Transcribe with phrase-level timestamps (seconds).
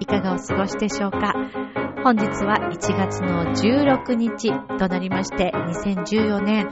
[0.00, 1.34] いかがお過ごしでしょうか？
[2.02, 6.70] 本日は1月の16日となりまして、2014年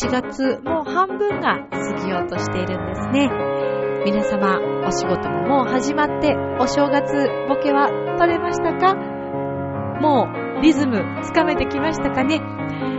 [0.00, 3.28] 1月もう半分が過ぎようとしているんですね。
[4.06, 8.94] 皆様、お仕事ももう始まって、お正月ボケは取れましたか？
[10.00, 10.26] も
[10.58, 12.40] うリズムつかめてきましたかね？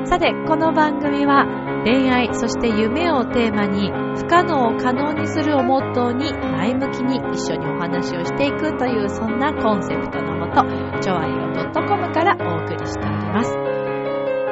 [0.05, 1.47] さて、この番組は
[1.85, 3.89] 恋愛、そして夢をテーマに
[4.19, 10.61] 不可能を可能にするをモットーに前向きに一緒にお話をしていくというそんなコンセプトのもと、
[11.01, 13.57] ちょわいお .com からお送りしております。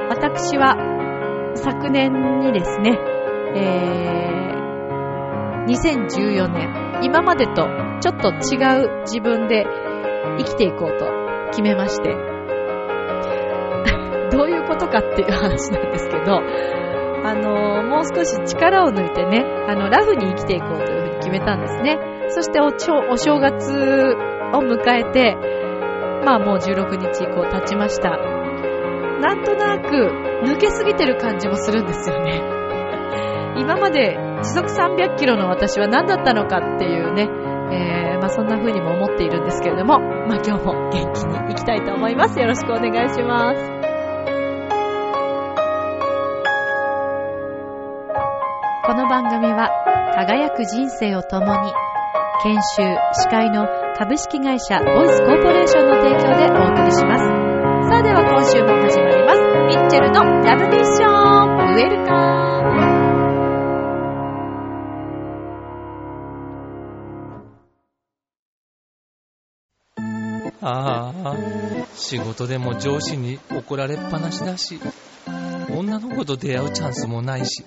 [0.09, 0.75] 私は
[1.59, 2.97] 昨年にですね、
[3.55, 7.67] えー、2014年、今までと
[8.01, 9.65] ちょっと違う自分で
[10.37, 11.05] 生きていこうと
[11.51, 12.15] 決めまして、
[14.31, 16.41] どういうことかっていう話なんですけど、
[17.25, 21.99] あのもう少し力を抜いてね、あの、ラフに生きていこうというふうに決めたんですね。
[22.29, 24.15] そしておちょお正月
[24.53, 25.35] を迎えて、
[26.25, 28.28] まあもう16日こう経ちました。
[29.19, 29.89] なんとなく
[30.45, 32.41] 抜けすぎてる感じもするんですよね。
[33.57, 37.27] 今まで時速300キロの私は何だったのかっていうね、
[37.71, 42.39] えー、まあそんな風にも思っているんですけれども、まあ今日も元気に行きたいと思います。
[42.39, 43.79] よろしくお願いします。
[48.85, 49.69] この番組は
[50.15, 51.71] 輝く人生を共に
[52.41, 53.67] 研修、司会の
[53.97, 57.23] 株式会社ボイスコーポレーションの提供でお送りします。
[57.89, 59.08] さあでは今週も始まります。
[59.89, 61.09] チェルのラブミッション。
[61.73, 62.13] ウェルカ
[70.61, 71.35] ああ、
[71.95, 74.79] 仕事でも上司に怒られっぱなしだし、
[75.75, 77.63] 女の子と出会うチャンスもないし、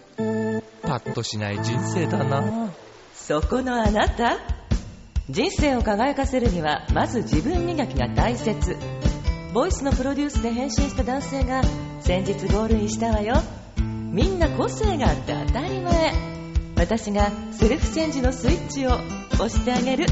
[0.83, 2.71] パッとしない人生だな。
[3.15, 4.39] そこのあなた？
[5.29, 8.77] 人生を輝かせるにはまず自分磨きが大切。
[9.53, 11.63] ボイスのプロデュースで変身した男性が
[12.05, 13.37] 先日ゴールインしたわよ
[13.77, 16.13] みんな個性があって当たり前
[16.77, 18.91] 私がセルフチェンジのスイッチを
[19.35, 20.07] 押してあげる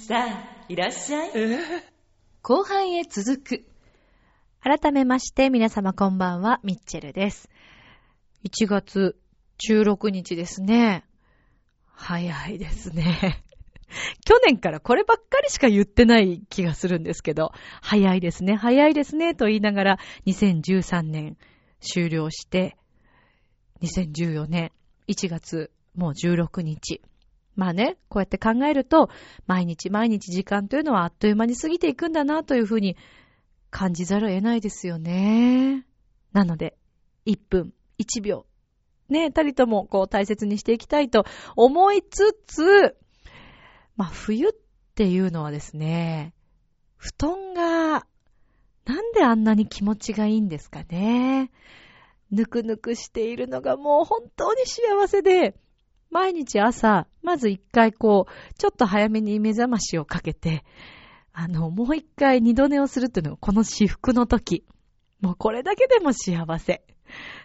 [0.00, 1.30] さあいらっしゃい
[2.42, 3.64] 後半へ続く
[4.60, 7.48] 改めまして皆様こんばんは、ミッチェルです。
[8.44, 9.16] 1月
[9.70, 11.04] 16日ですね。
[11.94, 13.42] 早いですね。
[14.24, 21.36] 去年からこればっかりしか言ってない気がするんですけど、早いですね、早いですね、と言いながら2013年
[21.80, 22.76] 終了して、
[23.82, 24.72] 2014年
[25.08, 27.00] 1月もう16日。
[27.56, 29.10] まあね、こうやって考えると、
[29.48, 32.96] 毎日毎日時間というのはあっという間に過ぎていくんだなというふうに
[33.70, 35.84] 感じざるを得ないですよね。
[36.32, 36.76] なので、
[37.26, 38.46] 1分、1秒、
[39.08, 41.24] ね、たりともこう大切にしていきたいと
[41.56, 42.96] 思いつつ、
[43.98, 44.52] まあ冬っ
[44.94, 46.32] ていうのはですね、
[46.96, 48.06] 布団が
[48.86, 51.50] なんであんなに気持ちがいいんですかね。
[52.30, 55.56] ぬくぬくしているのがもう本当に幸せで、
[56.10, 60.64] 毎日朝、まず一回こう、ちょっと早めに目覚ましをかけて、
[61.32, 64.64] あの、もう一回二度寝をするっていうのがこの至福の時。
[65.20, 66.84] もうこれだけでも幸せ。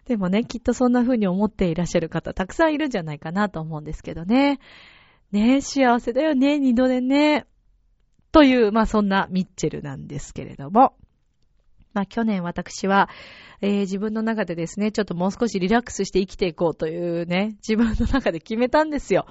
[0.05, 4.59] でもね、きっとそんな風に思っていらっしゃる方たくさんいるんじゃないかなと思うんですけどね。
[5.33, 7.47] ねえ幸せだよね、二度寝ね。
[8.31, 10.95] という、まあそんなミッチェルなんですけれども。
[11.93, 13.09] まあ去年私は、
[13.59, 19.25] えー、自分の中でですね、ちょっともう少しリラックスして生きていこうというね、自分の中で決めたんですよ。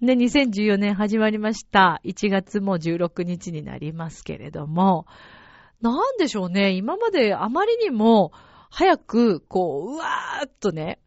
[0.00, 2.00] で、2014年始まりました。
[2.04, 5.04] 1月も16日になりますけれども、
[5.82, 8.32] なんでしょうね、今まであまりにも
[8.70, 11.00] 早く、こう、うわーっとね、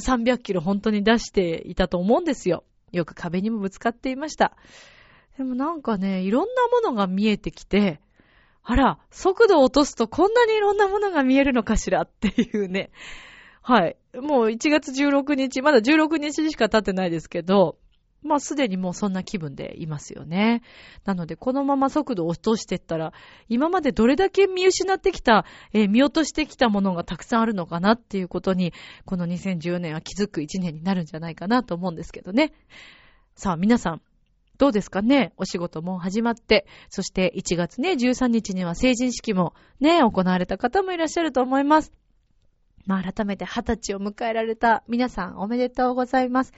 [0.00, 2.62] 300キロ本当に出していたと思うんですよ。
[2.96, 4.56] よく壁にもぶつかっていました。
[5.36, 8.00] でもなんかね、いろんなものが見えてきて、
[8.62, 12.90] あら、速度を落とすとこんなにいろんなものが見えるのかしらっていうね。
[13.60, 13.96] はい。
[14.14, 17.76] もう1月16日、まだ16日しか経ってないですけど、
[18.24, 20.62] まあすでにもうそんな気分でいますよね。
[21.04, 23.12] なのでこのまま速度を落としていったら、
[23.48, 28.72] 今までどれだけ見失ってきた、えー見落としてきたものがたくさんあるのかなっていうことに、
[29.04, 32.52] この2014年は気づく1年になるんじゃないかなと思うんですけどね。
[33.36, 34.02] さあ皆さん、
[34.56, 35.32] どうですかね？
[35.36, 41.92] お仕事も始まって、そして1月ね、13日には成人式もね、行われた方もいらっしゃると思います。
[42.86, 46.52] まあ、改めて二十歳を迎えられた皆さんおめでとうございます。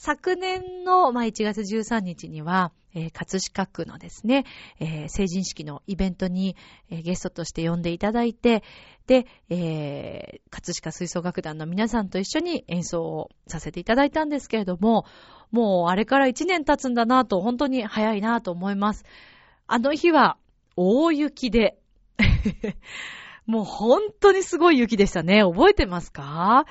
[0.00, 4.44] 昨年の、まあ、1月13日には、えー、葛飾区のですね、
[4.78, 6.54] えー、成人式のイベントに、
[6.88, 8.62] えー、ゲストとして呼んでいただいて、
[9.08, 15.04] で、えー、葛飾吹奏楽団の皆さんと一緒に演奏をさせていただいたんですけれども、
[15.50, 19.04] もうあれから1年経つんだなと、本当に早いなと思います。
[19.66, 20.36] あの日は
[20.76, 21.76] 大雪で
[23.46, 25.42] もう本当にすごい雪でしたね。
[25.42, 26.66] 覚えてますか？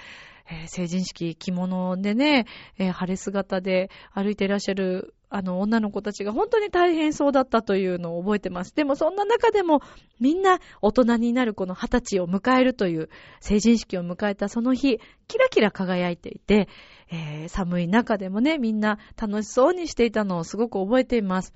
[0.49, 2.45] えー、成人式着物でね、
[2.77, 8.73] えー、晴れ姿で歩いていらっしゃるあの女の子たちが本当に大変そうだったというのを覚えてます。
[8.73, 9.81] でもそんな中でも
[10.19, 13.09] みんな大人になるこの二十歳を迎えるという
[13.41, 16.69] 成人式を迎えたその日、キラキラ輝いていて、
[17.11, 21.53] えー、寒い中でもね、みんな楽しそうにしていたのをすごく覚えています。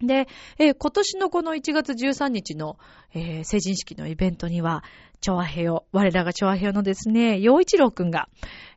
[0.00, 0.28] で、
[0.58, 2.78] えー、今年のこの1月13日の、
[3.14, 4.84] えー、成人式のイベントには、
[5.20, 8.28] チョアヘヨ、我らがチョアヘヨのですね、陽一郎くんが、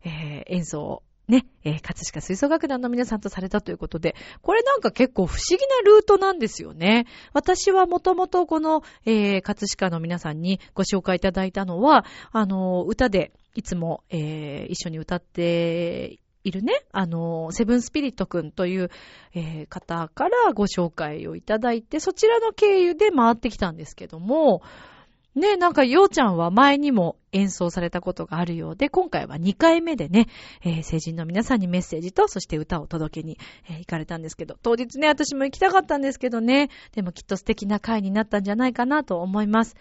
[0.04, 7.06] えー、演奏をね、えー、葛飾吹奏楽団の皆さんとされたということで、これなんか結構不思議なルートなんですよね。
[7.34, 18.90] 私はもともとこの、えー、葛飾の皆さんにご紹介いただいたのは、あの、歌でいつも、えー、一緒に歌っているね、あの、セブンスピリットくんという、
[19.34, 24.62] えー、方からご紹介をいただいて、そちらの経由で回ってきたんですけども、
[25.36, 30.28] ね、なんか、ようちゃんは前にも演奏されたことがあるようで、今回は2回目でね、
[30.64, 33.38] えー、成人の皆さんにメッセージと、そして歌を届けに、
[33.70, 39.76] えー、行かれたんですけど、当日ね、私も行きたかったんですけどね、でもきっと素敵な回になったんじゃないかなと思います。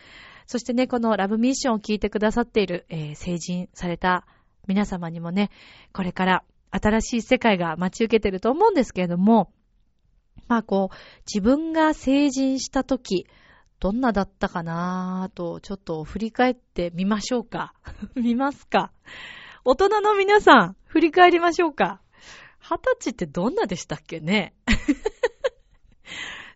[0.47, 4.27] そしてね、このラブミッションを聞いてくださっている、えー、成人された
[4.69, 5.51] 皆様にもね、
[5.93, 9.51] これから新しい世界が待ち受けてると思うんですけれども、
[10.47, 13.27] まあこう、自分が成人した時、
[13.81, 17.75] どんなだったかなぁと、ちょっと振り返ってみましょうか。
[18.15, 18.93] 見ますか。
[19.65, 22.01] 大人の皆さん、振り返りましょうか。
[22.61, 24.55] 二十歳ってどんなでしたっけね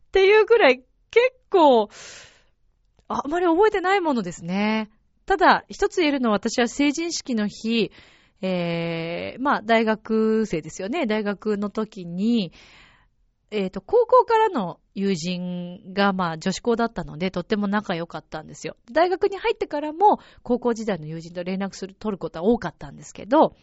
[0.08, 1.88] っていうくらい、結構、
[3.08, 4.90] あまり覚えてないものですね。
[5.26, 7.92] ただ、一つ言えるのは私は成人式の日、
[8.42, 11.06] えー、まあ、大学生ですよね。
[11.06, 12.52] 大学の時に、
[13.52, 18.76] えっ、ー、と、高校からの友人が、まあ、女子校だったので、とっても仲良かったんですよ。
[18.90, 23.54] 大学に入ってからも、高校時代の友人と連絡する、取ることは多かったんですけど、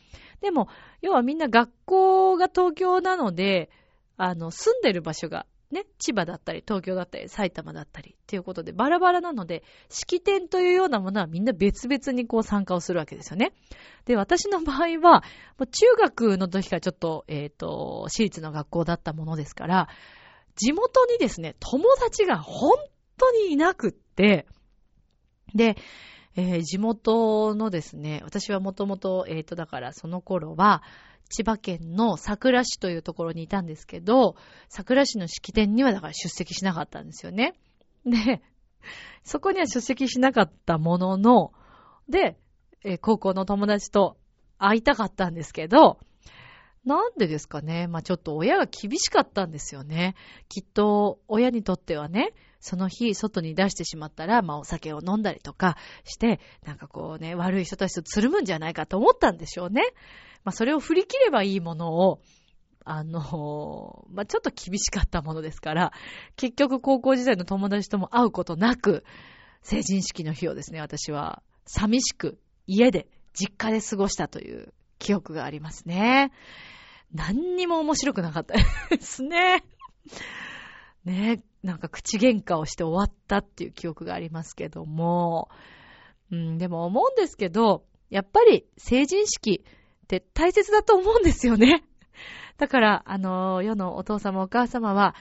[0.42, 0.70] でも、
[1.02, 3.70] 要はみんな学校が東京なので、
[4.16, 13.54] あの、住んでる場所がね、千葉だったり、東京だったり、埼玉だったり、っていうことで、バラバラなので、式典というようなものはみんな別々にこう参加をするわけですよね。
[14.06, 15.24] で、私の場合は、
[15.60, 19.90] 中学の時からちょっと、えっ、ー、と、私立の学校だったものですから、
[20.56, 22.72] 地元にですね、友達が本
[23.18, 24.48] 当にいなくって、
[25.54, 25.78] で、
[26.36, 30.82] えー、地元のですね、私はもともと、えっ、ー、と、だからその頃は、
[31.30, 34.36] 千葉県の桜市というところにいたんですけど、
[34.68, 37.54] 桜市の式典にはだから出席しなかったんですよね。
[38.06, 38.42] で、
[39.24, 41.54] そこには出席しなかったものの、
[42.08, 42.38] で、
[42.84, 44.18] え、高校の友達と
[44.58, 46.00] 会いたかったんですけど、
[46.86, 47.88] なんでですかね。
[47.88, 50.16] まあちょっと親が厳しかったんですよね。
[50.48, 59.84] きっと親にとってはね、その日外に出してしまったら、まあお酒を飲んだりとかして、なんかこうね、悪い人たちとつるむんじゃないかと思ったんでしょうね。
[60.44, 62.22] まあ、それを振り切ればいいものを、
[62.86, 65.92] あの、まあ、ちょっと厳しかったものですから、
[66.36, 69.04] 結局高校時代の友達とも会うことなく、
[69.62, 76.32] 成人式の日をですね、私は寂しく家で、実家で過ごしたという記憶がありますね。
[77.14, 78.56] 何にも面白くなかった
[78.90, 79.64] ですね。
[81.06, 85.50] ねなんか口喧嘩をして終わったっていう記憶がありますけども、
[86.32, 89.64] うん、でも思うんですけど、やっぱり成人式、
[90.18, 91.84] って大切だと思うんですよね。
[92.58, 95.16] だから、あの、世のお父様お母様は、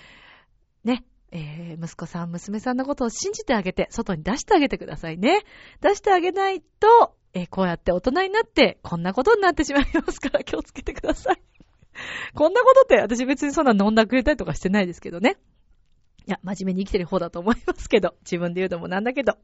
[0.83, 5.45] ね、えー、息子さん、娘さんのことを信じてあげて、外に出してあげてくださいね。
[5.83, 11.43] 出してあげないと、えー、こうやって大人になって、こんなことになってしまいますから気をつけてください。
[12.35, 15.37] こんなことって私別にそんな飲んだくれたりとかしてないですけどね。
[16.27, 19.37] いや、真面目に生きてる方だと思いますけど、自分で言うのもなんだけど。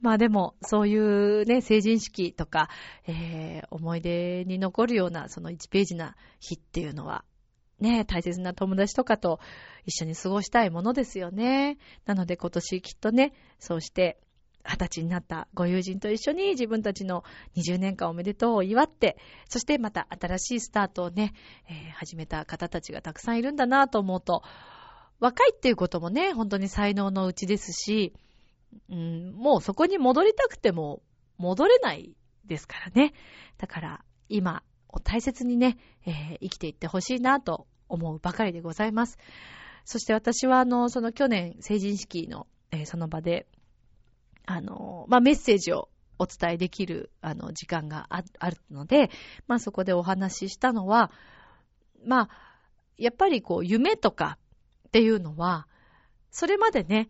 [0.00, 2.68] まあでも、そういうね、成人式とか、
[3.06, 7.24] えー、思い出に残るような、その1ページな日っていうのは、
[7.80, 9.40] ね、大切な友達とかと
[9.86, 11.78] 一緒に過ごしたいものですよね。
[12.06, 14.18] なので今年きっとね、そうして
[14.64, 17.24] 二十歳になったご友人と一緒に自分たちの
[17.56, 19.16] 20年間おめでとうを祝って、
[19.48, 21.32] そしてまた新しいスタートをね、
[21.68, 24.42] えー、始めた方たちがたくさんいるんだなと思うと、
[25.20, 28.12] 若いっていうこともね、本当に才能のうちですし、
[28.90, 31.02] うん、もうそこに戻りたくても
[31.36, 33.12] 戻れないですからね。
[33.58, 39.18] だから今を大切にね、えー、生きていってほしいなと思うばかりでございます。
[39.84, 43.46] そして私はあの、その去年成人式の、えー、その場で、
[44.46, 49.10] あの、まあ、メッセージをお伝えできる、あの、時間があるので、
[49.46, 51.10] まあ、そこでお話ししたのは、
[52.04, 52.30] まあ、
[52.96, 54.38] やっぱりこう、夢とか
[54.88, 55.68] っていうのは、
[56.30, 57.08] それまでね、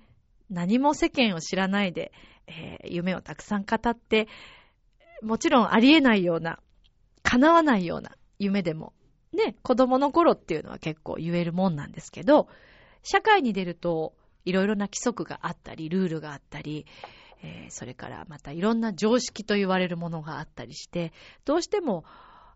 [0.51, 2.13] 何も世間を知らないで、
[2.47, 4.29] えー、夢をたくさん語って、
[5.23, 6.59] もちろんありえないような、
[7.23, 8.93] 叶わないような夢でも、
[9.33, 12.49] ね、子供の頃っていうのは結構言えるもんなんですけど、
[13.03, 14.15] 社会に出ると、
[14.45, 16.87] いろいろな規則があったり、ルールがあったり、
[17.43, 21.13] えー、それからまたいろんな常識と言われるものがあったりして、
[21.45, 22.05] どうしても、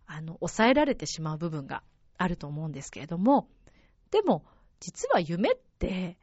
[0.06, 1.82] あの、抑えられてしまう部分が
[2.18, 3.49] あると思うんですけれども、
[4.11, 4.44] でも、
[4.80, 6.18] 実は夢って、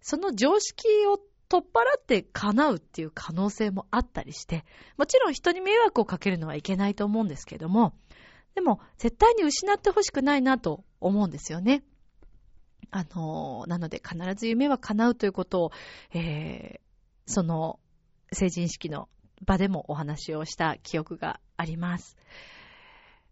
[0.00, 4.64] その常識を取っ払って叶うっていう可能性もあったりして、
[4.96, 7.94] もちろん人に迷惑をかけるのはいけないと思うんですけども、
[8.54, 11.84] でも絶対に失ってほしくないなと思うんですよね。
[12.90, 15.72] あの、なので必ず夢は叶うということを、
[16.12, 16.80] えー、
[17.26, 17.78] その
[18.32, 19.08] 成人式の
[19.44, 22.16] 場でもお話をした記憶があります。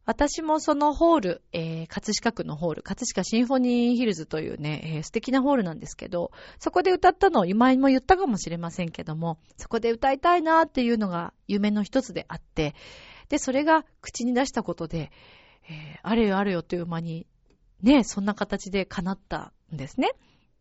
[0.06, 12.76] 私もそのホール、えー、葛飾区のホール、葛飾シンフォニーヒルズというね、えー、素敵なホールなんですけど、そこで歌ったのを今も言ったかもしれませんけども、そこで歌いたいなっていうのが夢の一つであって、
[13.28, 15.10] で、それが口に出したことで、
[15.68, 17.26] えー、あれよあれよという間に、
[17.82, 20.12] ね、そんな形で叶ったんですね。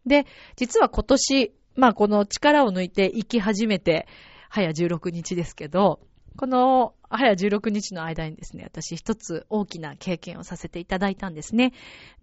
[0.08, 0.26] で、
[0.56, 4.08] 実は今年、まあこの力を抜いて生き始めて、
[4.50, 6.00] 早16日ですけど、
[6.38, 11.72] この、早16日の間にですね、私一つ大きな経験をさせていただいたんですね。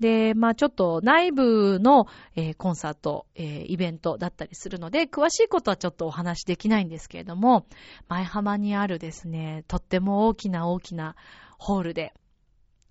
[0.00, 7.66] で、まあちょっと内部の、えー、コンサート、えー、イベントだったりするので、詳しいことはちょっとお話しできないんですけれども、
[8.08, 11.16] 前浜にあるですね、とっても大きな大きな
[11.58, 12.12] ホールで、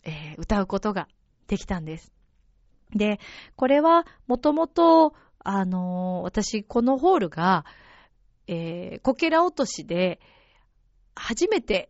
[0.03, 1.07] えー、歌うことが
[1.47, 2.11] できたんです。
[2.95, 3.19] で、
[3.55, 5.13] これはもともと、
[5.43, 7.65] あの私、このホールが、
[8.47, 10.19] えー、こけら落としで、
[11.15, 11.89] 初めて、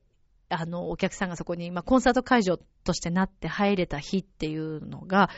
[0.50, 5.30] あの、お客さんがそこに、まあ、コンサート会場としてなって入れた日っていうのが、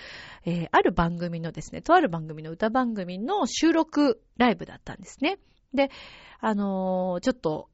[0.46, 5.38] えー、ある番組のですね、とある番組の歌番組の収録ライブだったんですね。
[5.74, 5.92] で、
[6.40, 7.70] あのー、ちょっと、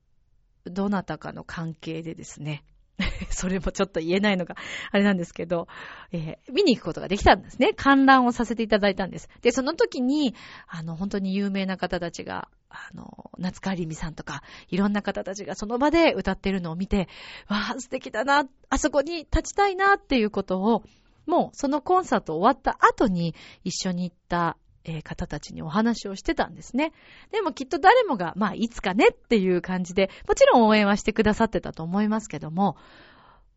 [0.66, 2.64] どなたかの関係でですね、
[3.32, 4.56] それもちょっと言えないのが、
[4.92, 5.68] あれなんですけど、
[6.12, 7.74] えー、見に行くことができたんですね。
[7.74, 9.30] 観覧をさせていただいたんです。
[9.42, 10.36] で、その時に、
[10.68, 17.08] あの、本当に有名な方たちが、あの、夏川りみさんとか、いろんな方たちがその場で歌ってるのを見て、
[17.48, 20.84] わあ、素敵だな、あそこに立ちたいなっていうことを、
[21.26, 26.94] もうそのコンサート終わった後に一緒に行ったえ方たちにお話をしてたんですね。
[27.32, 32.78] でもきっと誰もが、まあ、いつかねっていう感じで、もちろん応援はしてくださってたと思いますけども、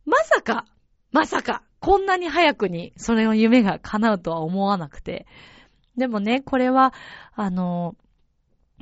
[0.05, 0.67] まさか、
[1.11, 5.27] まさか、こんなに早くにそれの夢が叶うとは思わなくて。
[5.97, 6.95] でもね、これは、
[7.35, 7.97] あの、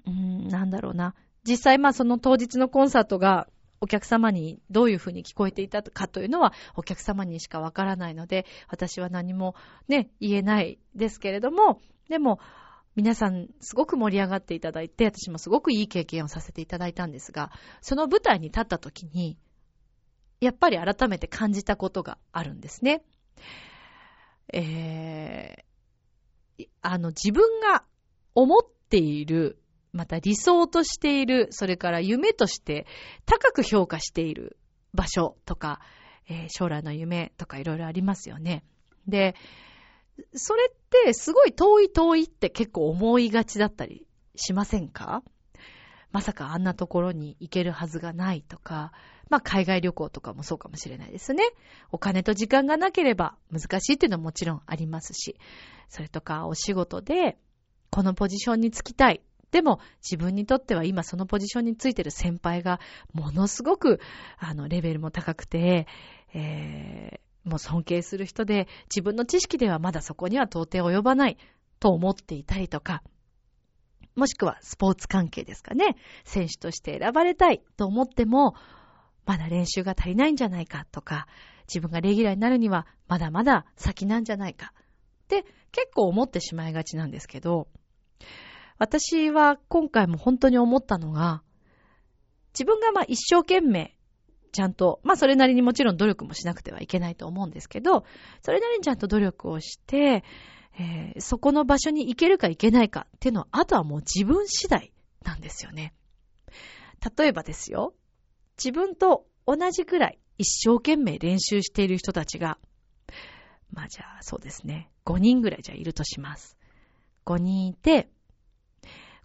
[0.07, 1.15] うーん、なんだろうな。
[1.45, 3.49] 実際、まあその当日のコンサートが
[3.81, 9.55] お客様にどういうふうに聞こえていたかというのはお客様にしかわからないので、私は何も
[9.89, 11.81] ね、言えないですけれども、
[12.11, 12.41] でも、
[12.97, 19.39] 皆さんすごく盛り上がっていただいて、私もすごくいい経験をさせていただいたんですが、その舞台に立った時に、
[20.41, 23.05] やっぱり改めて感じたことがあるんですね。
[24.53, 27.85] えー、あの、自分が
[28.35, 29.63] 思っている、
[29.93, 32.87] また理想としている、それから夢として
[33.25, 34.59] 高く評価している
[34.95, 35.81] 場所とか、
[36.29, 38.65] えー、将来の夢とかいろいろありますよね。
[39.07, 39.37] で、
[40.35, 45.23] それってすごい遠い遠いって結構思いがちだったりしませんか？
[46.13, 48.93] まさかあんなところに行けるはずがないとか、
[49.29, 51.45] まあ海外旅行とかもそうかもしれないですね。
[51.93, 55.37] お金と時間がなければ難しいっていうのはもちろんありますし、
[55.89, 57.39] それとかお仕事で
[57.91, 59.23] このポジションにつきたい。
[59.53, 62.81] でも自分にとっては今そのポジションについてる先輩が
[63.13, 64.01] ものすごく
[64.39, 65.89] あのレベルも高くて、
[66.33, 71.39] えー、もう尊敬する人で、自分の知識ではまだそこには到底及ばない
[71.79, 73.03] と思っていたりとか、
[74.15, 75.97] もしくはスポーツ関係ですかね。
[76.25, 78.55] 選手として選ばれたいと思っても、
[79.25, 81.27] まだ練習が足りないんじゃないかとか、
[81.69, 84.73] 自分がレギュラーになるにはまだまだ先なんじゃないか
[85.25, 87.69] って結構思ってしまいがちなんですけど、
[88.79, 91.43] 私は今回も本当に思ったのが、
[92.53, 93.97] 自分がまあ一生懸命
[94.53, 98.05] ちゃんと、まあそれなりにもちろん努力もしなくてはいけないと思うんですけど、
[98.43, 100.25] それなりにちゃんと努力をして、
[100.79, 104.93] えー、そこの場所に行けるか行けないかっていうのは、あとはもう自分次第
[105.25, 105.95] なんですよね。
[107.17, 107.95] 例えばですよ、
[108.57, 112.59] 自分と同じくらい一生懸命練習している人たちが、
[113.73, 116.57] まあじゃあそうですね、5人ぐらいじゃいるとします。
[117.27, 118.09] 5人いて、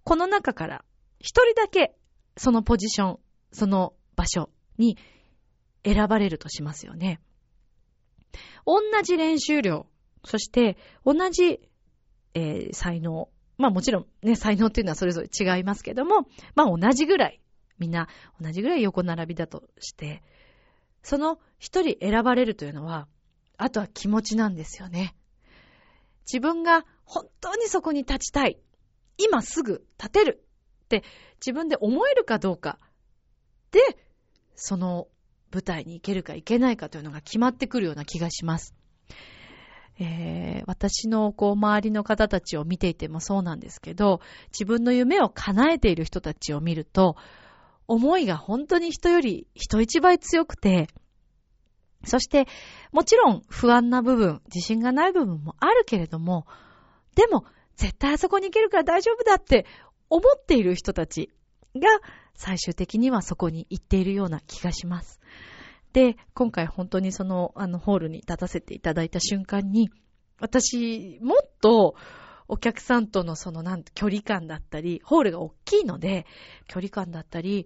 [0.03, 0.85] この中から
[1.21, 1.95] 1人だけ
[2.37, 3.19] そのポジション、
[3.51, 4.97] その場所に
[5.85, 7.21] 選ばれるとしますよね。
[8.65, 9.85] 同じ練習量、
[10.25, 11.61] そして同じ、
[12.33, 13.29] えー才能。
[13.57, 17.41] まあもちろんね、才能っていうのはそれぞれ違いますけども、まあ同じぐらい、
[17.77, 18.09] みんな
[18.41, 20.23] 同じぐらい横並びだとして、
[21.03, 23.07] その一人選ばれるというのは、
[23.57, 25.15] あとは気持ちなんですよね。
[26.25, 28.59] 自分が本当にそこに立ちたい。
[29.17, 30.43] 今すぐ立てる
[30.83, 31.03] って
[31.35, 32.79] 自分で思えるかどうか
[33.71, 33.79] で、
[34.55, 35.07] その
[35.55, 38.75] 舞台に行けるか行けないかというのが決まってくるような気がします。
[39.97, 47.15] えー私のこう周りの方たちを見ていてもそうなんですけど、自分の夢を叶えている人たちを見ると、
[47.87, 50.87] 思いが本当に人より人一倍強くて、
[52.03, 52.47] そして、
[52.91, 56.45] もちろん不安な部分、自信がない部分もあるけれども、
[57.15, 57.45] でも、
[57.75, 59.65] 絶対あそこに行けるから大丈夫だって
[60.09, 61.29] 思っている人たち
[61.75, 61.89] が
[62.35, 65.19] 最終的にはそこに行っているような気がします。
[65.93, 69.89] で、今回本当にその、あの、ホールに立たせていただいた瞬間に、
[70.39, 71.95] 私、もっと、
[72.47, 76.25] お客さんとのその、なん距離感だったり、ホールが大きいので、
[76.67, 77.65] 距離感だったり、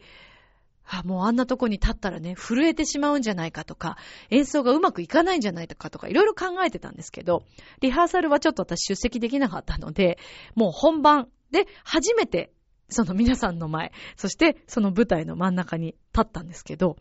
[0.85, 3.97] あ、もうあんなとこに立ったらね、震えてしまうんじゃないかとか、
[4.29, 7.43] 演奏がうまくいかないんじゃないかとか、いろいろ考えてたんですけど、
[7.81, 10.17] リハーサルはちょっと私出席できなかったので、
[10.55, 12.51] もう本番で初めて、
[12.89, 16.98] その皆さんの前、そしてその舞台の真ん中に立ったんですけど、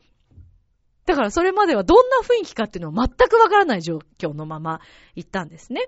[1.07, 4.81] だからそれまではどんな雰囲気かっていうのは全くわからない状況のまま
[5.15, 5.87] 行ったんですね。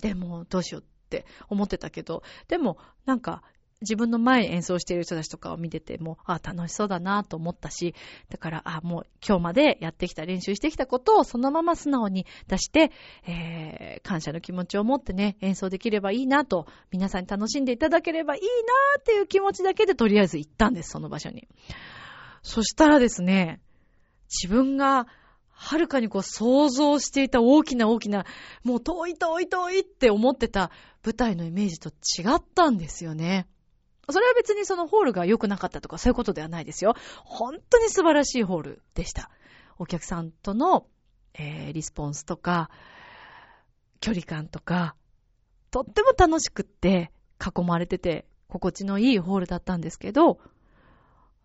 [0.00, 3.42] でも、どうしようって思ってたけど、でも、なんか、
[3.82, 7.94] 自分の前演奏している人たちとかを見てても、あ楽しそうだなと思ったし、
[8.30, 12.90] だから、あもう今日までやってきた、練習してきたことをそのまま素直に出して、
[13.26, 18.48] えー、感謝の気持ちを持ってね、演奏できればいいなと、皆さんに楽しんでいただければいいな
[18.98, 21.46] っていう気持ちだけでとりあえず行ったんです、その場所に。
[22.42, 23.60] そしたらですね、
[24.28, 25.06] 自分が、
[25.58, 28.24] はるかにこう想像していた大きな大きな、
[28.62, 30.70] もう遠い遠い遠いって思ってた
[31.04, 33.46] 舞台のイメージと違ったんですよね。
[34.08, 36.94] それは別にそのホールが良くなかったとかそういうことではないですよ。
[37.24, 39.30] 本当に素晴らしいホールでした。
[39.78, 40.86] お客さんとの、
[41.34, 42.70] えーリスポンスとか、
[44.00, 44.94] 距離感とか、
[45.70, 50.38] とっても楽しくって囲まれてて心地のいいホールだったんですけど、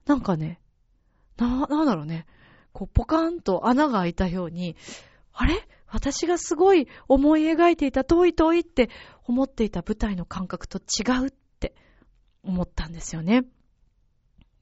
[0.06, 0.62] なんかね、
[1.38, 2.28] な、なんだろうね。
[2.74, 4.76] こう、ポカンと穴が開いたように、
[5.34, 5.68] あれ？
[5.88, 8.90] 私がすごい思い描いていた遠い遠いって
[9.26, 11.32] 思っていた舞台の感覚と違うっ
[12.44, 13.46] 思ったんですよね。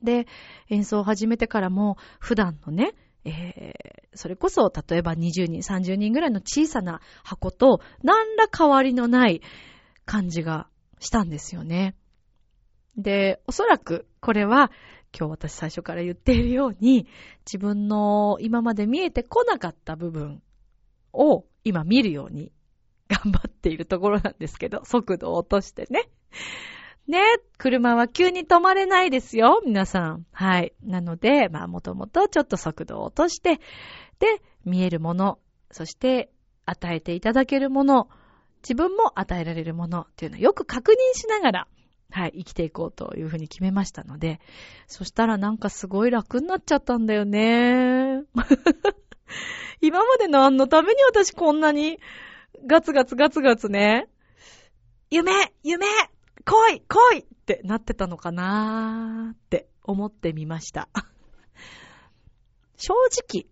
[0.01, 0.27] で、
[0.69, 2.93] 演奏を始めてからも普段のね、
[3.25, 9.41] えー、それこそ例えば20人、30人ぐらいの小さな箱と何ら変わりのない
[10.05, 10.67] 感じが
[10.99, 11.95] したんですよね。
[12.97, 14.71] で、おそらくこれは
[15.17, 17.07] 今日私最初から言っているように、
[17.45, 20.41] 自分の今まで見えてこなかった部分
[21.13, 22.51] を今見るように
[23.07, 26.09] 頑張っているところなんですけど、速度を落としてね。
[27.09, 27.23] ね、
[27.57, 30.27] 車は急に止まれないですよ、皆さん。
[30.31, 30.73] はい。
[30.83, 33.59] なので、まあ、もともとちょっと速度を落として、
[34.19, 35.39] で、見えるもの、
[35.71, 36.29] そして
[36.65, 38.09] 与えていただけるもの、
[38.61, 41.67] 自分も与えられるものっていうのをよく確認しながら、
[42.11, 44.39] はい、生きていこうというふうに決めましたので、
[44.85, 48.21] そしたらなんかすごい楽になっちゃったんだよね。
[49.81, 51.99] 今まで何のために私こんなに
[52.67, 54.09] ガツガツガツガツね、
[55.09, 55.31] 夢
[55.63, 55.87] 夢
[56.49, 60.89] 来い来いってなってたのかなーって思ってみました。
[62.75, 63.45] 正直、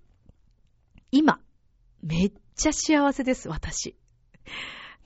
[1.11, 1.39] 今、
[2.01, 3.95] めっちゃ幸せです、私。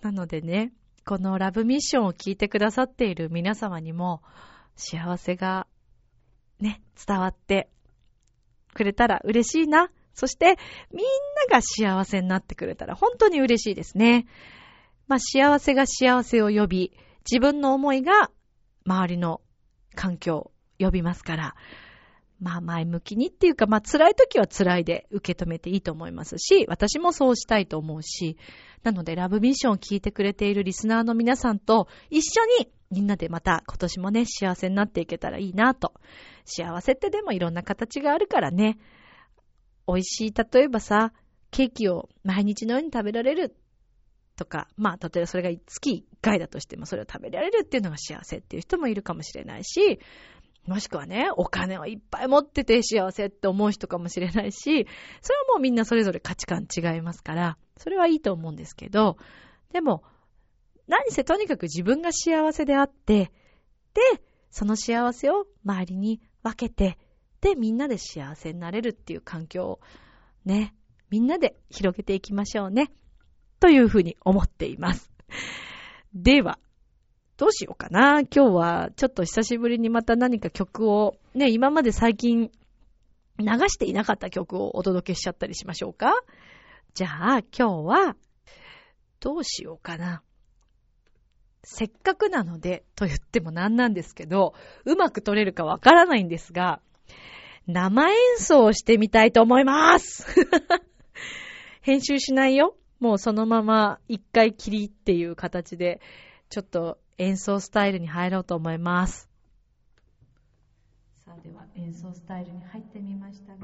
[0.01, 0.71] なのでね、
[1.05, 4.21] このラブミッションを聞いてくださっている皆様にも、
[4.77, 5.67] 幸せが、
[6.61, 7.69] ね、伝わって
[8.73, 9.91] くれたら嬉しいな。
[10.13, 10.57] そして、
[10.93, 11.05] みん
[11.49, 14.27] なが幸せになってくれたら本当に嬉しいですね。
[15.09, 16.93] まあ、幸せが幸せを呼び、
[17.29, 18.31] 自分の思いが
[18.85, 19.41] 周りの
[19.95, 21.55] 環境を呼びますから、
[22.39, 28.37] まあ前向きにっていうか、まあ辛い時は辛いで受け止めていいと思いますし、私もそうしたいと思うし、
[28.83, 35.93] なのでラブミッションを聞いてくれているリスナーの皆さんと一緒にみんなでまた今年もね、幸せになっていけたらいいなと。
[36.45, 38.79] 幸せってでもいろんな形があるからね、
[39.87, 41.13] 美味しい、例えばさ、
[41.51, 43.55] ケーキを毎日のように食べられる
[44.41, 49.99] とか、まあ、例えばそれが月1回だとしてもそれを食べられるっていうのが幸せっていう人もいるかもしれないし、
[50.65, 54.59] もしくはね、お金をいっぱい持ってて幸せって思う人かもしれないし、
[55.21, 59.17] それはもうみんなそれぞれ価値観違いますから、それはいいと思うんですけど、
[59.73, 60.03] でも、
[60.87, 63.31] 何せとにかく自分が幸せであって、
[63.93, 64.01] で、
[64.49, 66.97] その幸せを周りに分けて、
[67.41, 69.79] で、みんなで幸せになれるっていう環境を
[70.45, 70.75] ね、
[71.09, 72.91] みんなで広げていきましょうね。
[73.61, 75.09] というふうに思っています。
[76.15, 76.57] では、
[77.37, 78.21] どうしようかな。
[78.21, 82.51] 今日はちょっと久しぶりにまた何か曲を、ね、今まで最近
[83.37, 86.11] 流していなかった曲をお届けしちゃったりしましょうか。
[86.95, 88.15] じゃあ今日は、
[89.19, 90.23] どうしようかな。
[91.63, 96.81] せっかくなので、と言ってもなんなんですけど、うまく撮れるかわからないんですが、
[97.67, 100.25] 生演奏をしてみたいと思います
[101.81, 102.75] 編集しないよ。
[103.01, 105.99] もうそのまま一回切りっていう形で、
[106.49, 109.27] ちょっと演奏スタイルに入ろうと思います。
[111.25, 113.57] さあでは演奏スタイルに入ってみましたが、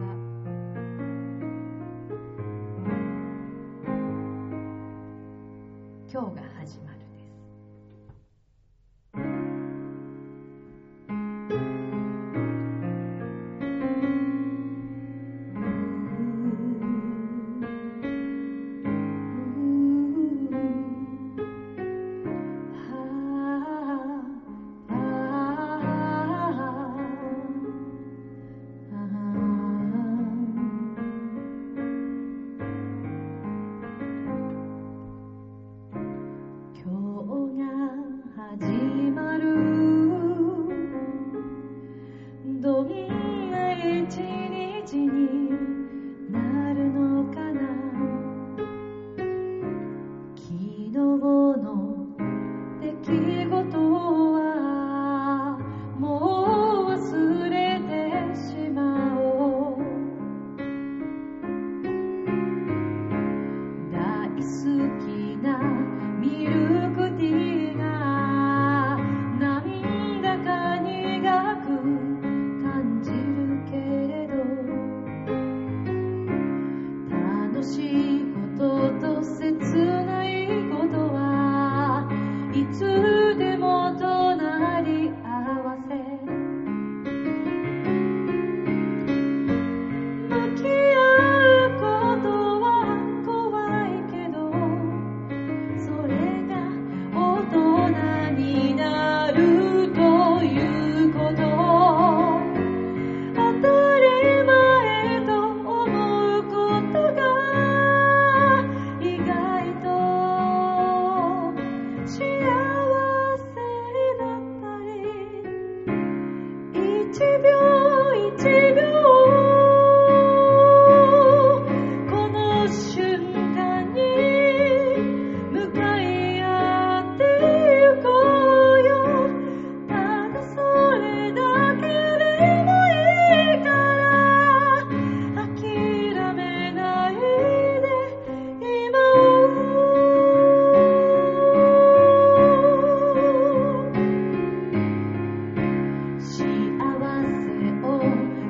[6.12, 6.97] 今日が始まる。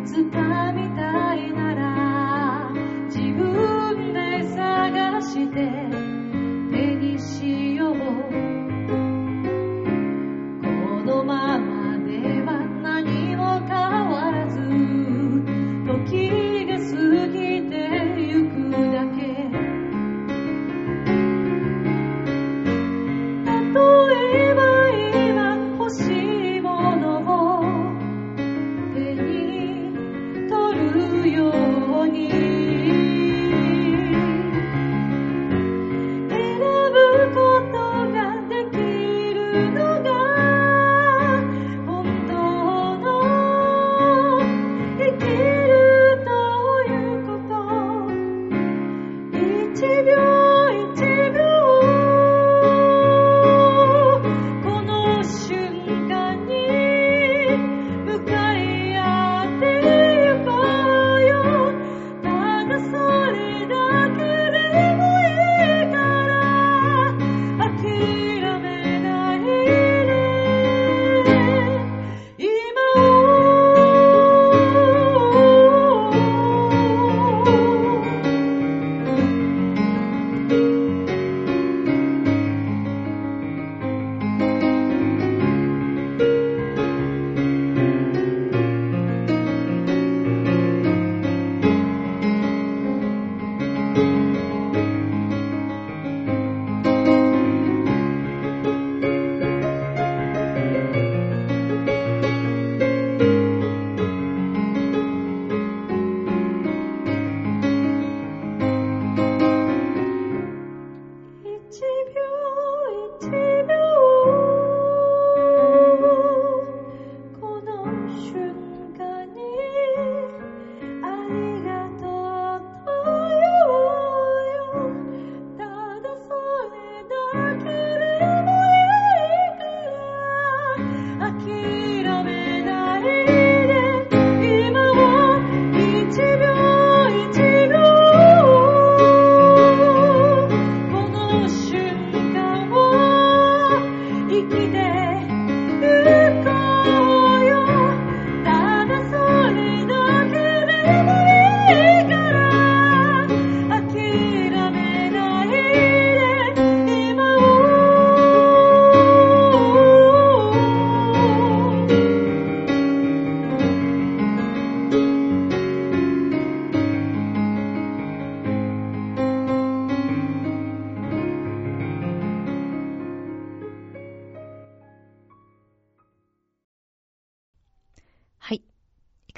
[0.10, 0.47] It's about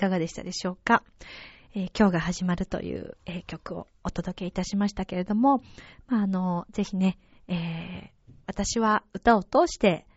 [0.09, 1.03] かがでしたでしょうか、
[1.75, 5.61] えー今日が始まるという、えー曲をお届けいたしましたけれども、
[6.07, 7.17] まあ、あの、ぜひね、
[7.47, 8.09] えー
[8.47, 10.07] 私は歌を通して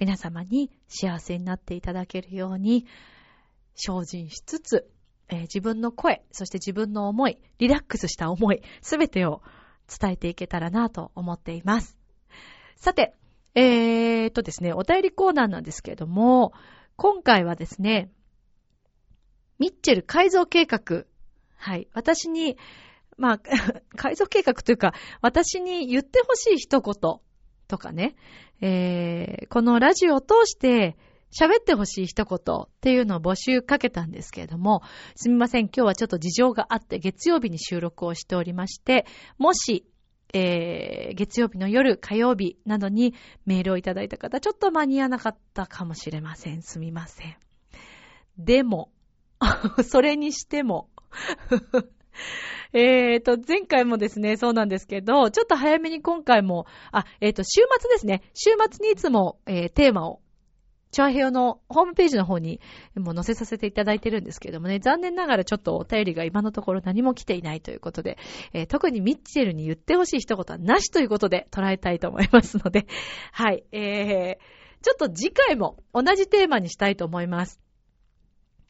[0.00, 2.86] 皆様に幸せになっていただけるように
[3.76, 4.90] 精進しつつ、
[5.28, 9.42] えー自分の声、そして自分の思い、リラックスした思い、すべてを
[9.88, 11.96] 伝えていけたらなと思っています。
[12.74, 13.14] さて、
[13.54, 16.52] えーっとですね、お便りコーナーなんですけれども、
[16.96, 18.10] 今回はですね、
[19.58, 21.04] ミッチェル改造計画。
[21.56, 21.88] はい。
[21.92, 22.56] 私に、
[23.16, 23.38] まあ、
[23.96, 26.94] 改造計画というか、私に言ってほしい一言
[27.66, 28.16] とかね、
[28.60, 30.96] えーこのラジオを通して
[31.30, 34.82] 喋ってほしい一言っていうのを募集かけたんですけれども、
[35.14, 39.84] すみません、今日はちょっと事情があって月曜日に収録をしておりまして、もし、
[40.34, 43.14] えー月曜日の夜、火曜日などに
[43.46, 46.62] メールをいただいた方、ちょっと間に合わなかったかもしれません。
[46.62, 47.36] すみません。
[48.38, 48.90] でも、
[49.84, 50.88] それにしても、
[52.72, 58.22] えーと、前回もですね、そうなんですけど、ちょっと早めに今回も、あ、えーと、週末ですね。
[58.34, 60.20] 週末にいつも、えーテーマを、
[60.90, 62.60] チョアヘヨのホームページの方に
[62.94, 68.16] もう載せさせていただいてるんですけどもね、残念ながらちょっとお便りが今のところ何も来ていないということで、
[68.54, 72.86] えー特にミッチェルに言ってほしい一言はなしということで捉えたいと思いますので、
[73.32, 77.60] はい、えー、ちょっと次回も同じテーマにしたいと思います。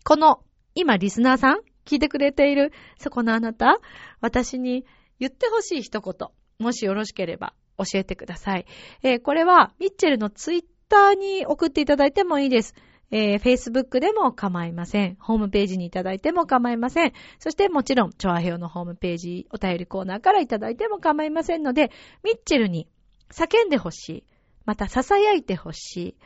[0.04, 0.42] この、
[0.79, 3.81] 今リスナーさん聞いてくれている、そこのあなた、
[4.21, 4.87] 私に
[5.19, 6.29] 言ってほしい一言、
[6.61, 8.67] もしよろしければ教えてください。
[9.03, 12.77] えーこれは、ミッチェルのツイッターに送っていただいてもいいです。
[13.11, 15.17] えー、Facebook でも構いません。
[15.19, 17.12] ホームページにいただいても構いません。
[17.41, 21.91] そしてもちろん、チョアヘオのホームページ、お便りコーナーからいただいても構いませんので、
[22.23, 22.87] ミッチェルに
[23.33, 24.25] 叫んでほしい。
[24.64, 26.17] また、囁いてほしい。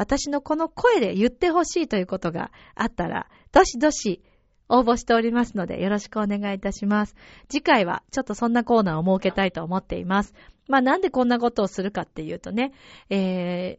[0.00, 4.22] 私のこの声で言ってほしいということがあったら、どしどし
[4.66, 7.14] 応募しておりますので、よろしくお願いいたします。
[7.50, 10.32] 次回はちょっとそんなコーナーを設けたいと思っています。
[10.68, 12.72] まあなんでこんなことをするかっていうとね、
[13.10, 13.78] え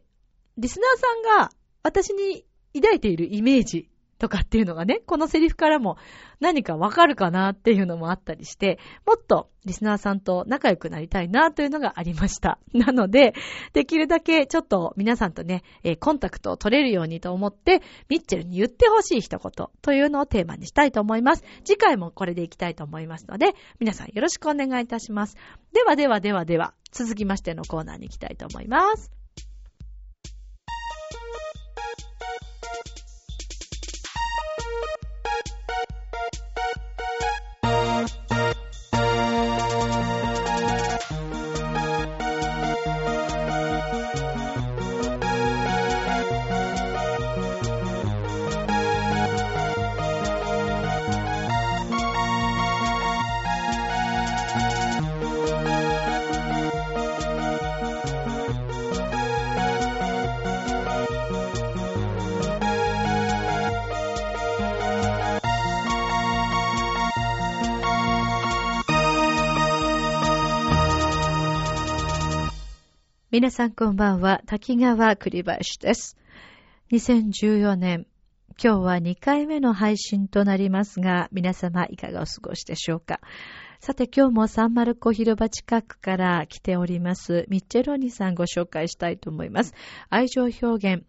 [0.58, 1.50] リスナーさんが
[1.82, 3.88] 私に抱いているイメージ
[4.22, 5.98] とかっていうのがね、このセリフからも
[6.38, 12.60] 何かわかるかなっていうのもあったりして、もっとリスナーさんと仲良くなりたいなというのがありました。
[12.72, 13.34] なので、
[13.72, 21.42] できるだけちょっと皆さんとね、えーコンタクトを取れるようにと思って、ミッチェルに言ってほしい一言というのをテーマにしたいと思います。
[21.64, 25.36] 次回もこれでいきたいと思いますので、皆さんよろしくお願いいたします。
[25.72, 29.21] ではではではでは、続きましてのコーナーに行きたいと思います。
[73.32, 76.18] 皆さんこんばんは、滝川栗林です。
[76.92, 78.06] 2014年、
[78.62, 83.20] 今日は2回目の配信となりますが、皆様いかがお過ごしでしょうか？
[83.80, 89.72] さて今日もサンマルコ広場近くから来ております、ミッチェローニさんご紹介したいと思います。
[90.10, 91.02] 愛情表現、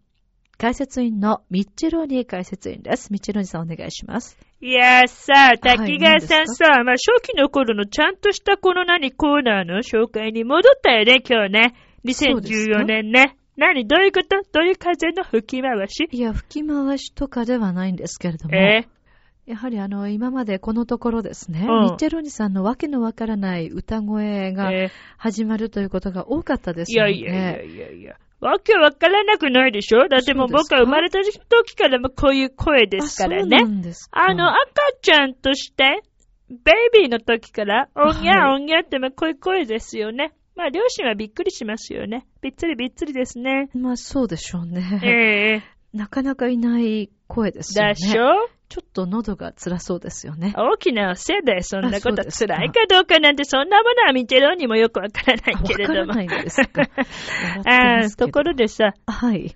[0.57, 3.11] 解説員のミッチェローニ解説員です。
[3.11, 4.37] ミッチェローニさんお願いします。
[4.61, 11.75] いやーさ、滝川さんさ、まあ、初期の頃のちゃんとしたこの何コーナーの紹介に戻ったよね、今日ね。
[12.11, 13.37] そうですか2014年ね。
[13.55, 14.41] 何どういうこと？
[14.51, 16.07] どういう風の吹き回し？
[16.11, 18.87] いや、吹き回しとかではないんですけれども、え
[19.45, 27.11] やはりあの、今までこのところですね、うんミッチェローニさんのわけのわからない歌声ー、がえ始まるということが多かったでーいすよね。
[27.11, 28.15] やいやいやいやいや。
[28.41, 30.07] わけわからなくないでしょ？
[30.09, 33.57] だってもう僕は生まれた時からもこういう声ですからあそうね。
[33.61, 34.57] なんですかあの、赤
[35.01, 36.01] ちゃんとして、
[36.49, 40.33] ベイビーの時から、おんぎゃはいおんぎゃってもこういう声ですよね。
[40.55, 42.27] まあ、両親はびっくりしますよね。
[42.41, 43.69] びっつりびっつりですね。
[43.73, 45.01] まあそうでしょうね。
[45.03, 45.07] え
[45.57, 45.63] え
[45.97, 47.93] なかなかいない声ですよね。
[47.93, 48.49] でしょ？
[48.69, 50.53] ちょっと喉が辛そうですよね。
[50.57, 55.99] 大きなせいでそんなこと辛いかどうかなんてそんなものは見てるにもよくわからないわけれども。
[55.99, 56.81] からないんですか。
[57.65, 59.55] ああ、ところでさ、はい。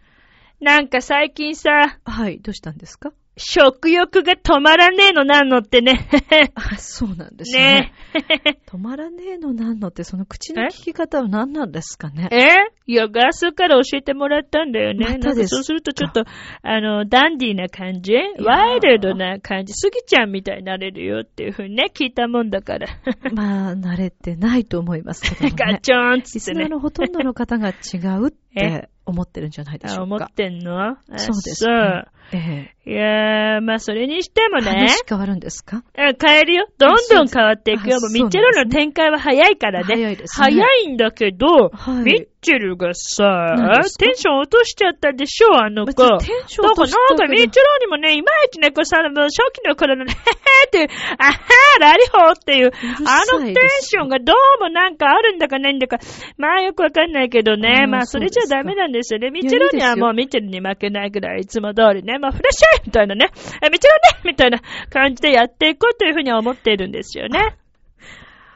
[0.62, 2.40] なんか最近さ、はい。
[2.40, 3.12] どうしたんですか？
[3.38, 6.10] 食欲が止まらねえのなんのってね。
[6.56, 7.94] あ、そうなんですね。
[8.14, 12.30] ね 止まらねえのなんのって、その口の聞き方は何なんですかね。
[12.32, 12.48] え？
[12.88, 15.20] いや、ガースから教えてもらったんだよね。
[15.24, 16.24] まですそうするとちょっと、
[16.64, 18.14] あの、ダンディーな感じ？
[18.44, 19.74] ワイルドな感じ？
[19.74, 22.88] スギちゃんみたいになれるよっていう風にね、聞いたもんだから。
[23.34, 25.56] まあ、慣れてないと思いますけどもね。
[25.74, 26.70] ガチョーンっつリってね。
[26.70, 28.82] のほとんどの方が違うっえ？
[28.82, 30.30] て思ってるんじゃないでしょうか。
[30.36, 30.80] てんの？
[30.80, 31.66] あそうです。
[31.68, 34.62] ねえいやー、まあそれにしてもえ。
[34.62, 35.84] ね、話変わるんですか？
[35.98, 36.68] あ変えるよ。
[36.78, 37.98] どんどん変わっていくよ。
[37.98, 39.86] あもうミッチェロの展開は早いからね。
[39.88, 43.56] 早いですね早いんだけど、はいミッチェルがさ
[44.00, 45.94] テンション落としちゃったでしょ、あの子。
[45.94, 52.74] テンション落としたけどなんか、ミッチェロにもね、いまいちね、こうさ、もう初期の頃のね、へへってあはー、ラリホーっていう、る
[53.06, 55.98] あのテンションがどうもなんかあるんだかないんだか、
[56.38, 59.30] まあよくわかんないけどね、まあそれじゃダメなんですよね。
[59.30, 63.30] ミッチェロにはいもうミッチェルに負けないぐらい、いつも通りね、まあフラッシュみたいなね、
[63.64, 67.56] えミッチェロねみたいな感じでやっていこうというふうには思っているんですよね。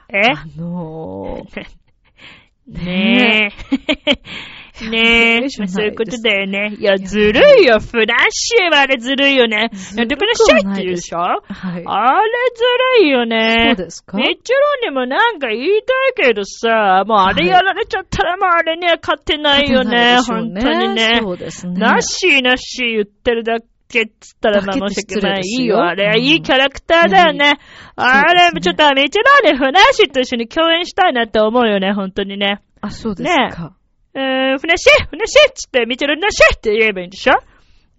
[0.09, 0.31] え？
[0.31, 1.65] あのー、
[2.67, 4.17] ねえ。
[4.89, 5.43] ねえ。
[5.43, 6.75] いいじゃないですそういうことだよね。
[6.77, 7.79] いや、ずるいよ。
[7.79, 9.69] フラッシュはあれずるいよね。
[9.95, 11.17] やってくださいって言うでしょ？
[11.19, 11.41] はい。
[11.85, 12.63] あれず
[13.01, 13.73] るいよね。
[13.77, 14.17] そうですか？
[14.17, 15.67] ミッチェロにもなんか言い
[16.15, 20.17] たいけどさ、もうあれやられちゃったらもうあれには勝てないよね。
[20.27, 21.19] 本当にね。
[21.21, 21.73] そうですね。
[21.79, 25.41] なしなし言ってるだけっつったらまあ申し訳ない。
[25.43, 25.83] いいよ。
[25.83, 27.59] あれ、うんいいキャラクターだよね。
[27.95, 32.61] あれ、ねちょっとミッチェロにフラッシュと一緒に共演したいなって思うよね、本当にね。
[32.79, 33.73] あ、そうですか。
[33.77, 37.34] えー、ふなしふなしっつって、見てるなしって言えばいいんでしょ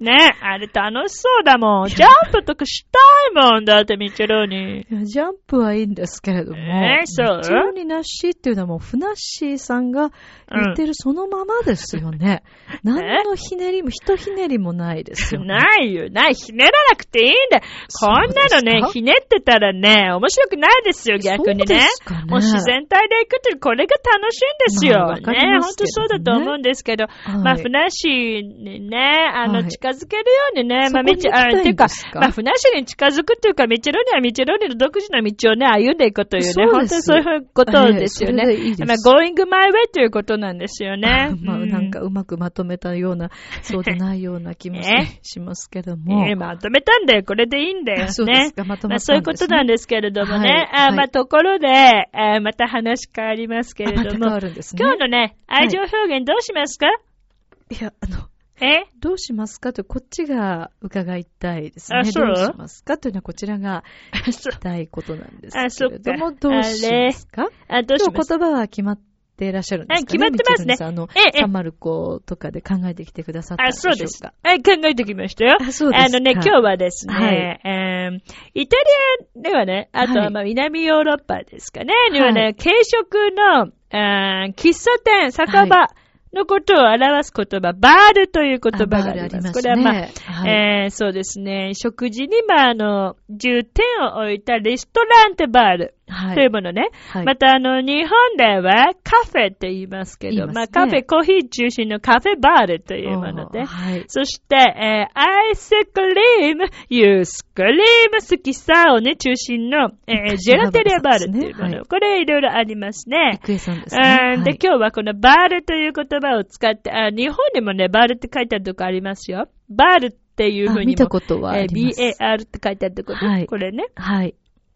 [0.03, 1.89] ねあれ楽しそうだもん。
[1.89, 2.99] ジャンプとかした
[3.41, 4.83] いもんだって、ミッチェロに。
[4.83, 7.41] いやジャンプはいいんですけれども、えーそう？
[7.43, 10.11] 一応になっしーっていうのはもう、ふなっしーさんが
[10.51, 12.43] 言ってるそのままですよね。
[12.85, 15.47] 何のひねりも、ひとひねりもないですよね。
[15.55, 16.35] ないよ、ない。
[16.35, 17.63] ひねらなくていいんだよ。
[18.01, 18.89] こんなのね、か？
[18.89, 22.25] ひねってたらね、面白くないですよ、逆にそうでねすかね。
[22.29, 24.99] もう自然体で行くって、これが楽しいんですよ。
[25.01, 28.99] まあね、本当そうだと思うんですけど、はいまあ、ふなっしーにね、
[29.35, 38.45] あの、はい近づけるようにね、まあ、みち、あ、ていうかまあ、ふなっしーに近づくっていうか、みちろにはみちろにの独自の道をね、歩んでいくというね、そう本当にそういうことですよね。
[38.47, 41.35] ええそれでいいまあ、going my way ということなんですよね。
[41.43, 43.31] まあ、うなんかうまくまとめたような、
[43.63, 44.83] そうでないような気も
[45.23, 46.27] し ますけども。
[46.27, 47.23] ええまとめたんだよ。
[47.25, 48.05] これでいいんだよ。
[48.05, 50.49] あそうでねすかまとまあ、まったんですねそういうことなんですけれどもね。
[50.49, 54.41] はいあまあ、はいところで、えーまた話変わりますけれどもあまた変わ。
[54.41, 54.81] るんですね。
[54.83, 58.29] 今日のね、はい愛情表現どうしますか、いや、あの、
[58.61, 58.85] え？
[59.01, 59.73] どうしますか？
[59.73, 61.99] と、こっちが伺いたいですね。
[62.01, 62.27] あそう？
[62.27, 62.99] どうしますか？
[62.99, 63.83] というのはこちらが
[64.27, 67.49] 聞きたいことなんですけれども、どうしますか？
[67.69, 69.01] あ、どうし今日ます言葉は決まっ
[69.37, 70.01] ていらっしゃるんですか？
[70.01, 70.77] ねあ決まってますね。
[70.79, 73.97] あの、えンマルコとかで考えてきてくださったんあ、でしょうか？
[73.97, 74.23] そうです。
[74.23, 75.57] はい、考えてきましたよ。
[75.61, 76.05] あそうですか。
[76.05, 77.35] あのね、今日はですね、はい。
[77.65, 78.21] えー
[78.55, 80.33] イタリアではね、あとははい。
[80.33, 85.89] まあ南ヨーロッパですかね、いにはね、軽食の、あー喫茶店、酒場
[86.33, 89.35] のことを表す言葉、バールという言葉があります。
[89.37, 89.53] ますね。
[89.53, 89.95] これはまあ、
[90.33, 90.51] はい。
[90.51, 96.91] えーそうですね、食事に、まあ、あの、重点を置いたレストランテバールはいというものね。
[97.11, 104.05] はいまた、あの、日本ではカフェって言いますけど、ますねまあ、カフェ、コーヒー中心のカフェバールというものではい。
[104.09, 106.01] そして、えーアイスク
[106.41, 107.75] リーム、ユースクリー
[108.13, 111.77] ム好きさをね、中心の、えージェラテリアバールっていうもの。
[111.77, 113.41] はいこれいろいろありますね。
[113.47, 114.37] 郁恵さんですうね。
[114.37, 119.49] んで、はい今日はこのバールという言葉を使って、あ日本にもね、バールって書いてあるとこありますよ。
[119.69, 123.87] バールっていうふうに見たことはありますえー BAR って書いてあるところ、はいこれね。
[123.95, 124.35] はい。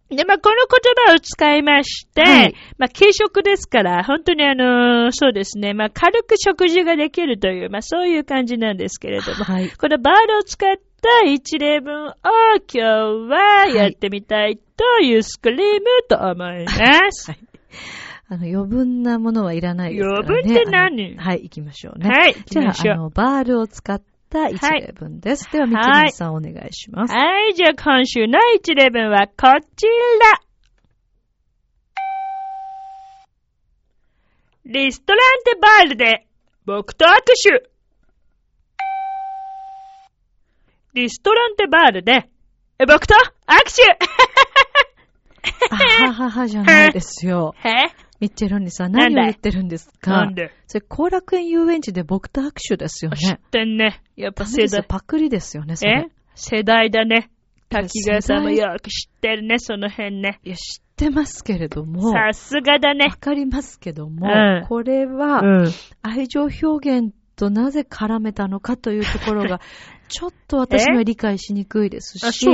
[0.09, 9.70] で、まあ、この言葉を使いまして、はいまあ、軽食ですから、本当にあのーそうですね、まあ、軽く食事ができるという、まあ、そういう感じなんですけれども、はい。
[9.70, 17.30] このバールを使った一例文を今日はやってみたいというスクリームと思います。
[17.30, 17.40] はい
[18.28, 20.26] あの、余分なものはいらないですからね。
[20.28, 21.16] 余分って何？
[21.16, 22.09] はい、行きましょうね。
[22.09, 22.94] はい、じゃあ。
[22.94, 25.50] あの、バールを使った一例文です。
[25.52, 27.14] では、みつみさんお願いします。
[27.14, 29.32] はい、じゃあ今週の一例文はこ
[29.76, 30.40] ちら。
[34.64, 36.26] リストランテバールで
[36.64, 37.10] 僕と握
[37.42, 37.70] 手。
[40.94, 42.28] リストランテバールで
[42.78, 43.18] え僕と握
[43.66, 43.82] 手
[45.70, 47.54] あはははじゃないですよ。
[47.64, 47.68] え？
[48.18, 50.10] ミッチェロニさん、何を言ってるんですか？
[50.10, 50.50] なんで？
[50.66, 53.40] それ、後楽園遊園地で僕と握手ですよ知っね。
[53.50, 54.02] てんね。
[54.16, 54.82] やっぱ世代。
[54.86, 55.90] パクリですよね、そえ？
[55.92, 56.08] れ。
[56.34, 57.30] 世代だね。
[57.68, 60.40] 滝川さんもよく知ってるね、その辺ね。
[60.44, 62.12] いや、知ってますけれども。
[62.12, 63.16] さすがだねわ。
[63.16, 65.68] かりますけども、うんこれは、うん。
[66.02, 69.60] 愛情表現となぜ絡めたのかというところが、
[70.08, 72.46] ちょっと私には理解しにくいですあ、し、